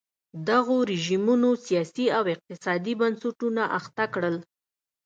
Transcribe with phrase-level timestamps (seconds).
[0.49, 4.35] دغو رژیمونو سیاسي او اقتصادي بنسټونه اخته کړل.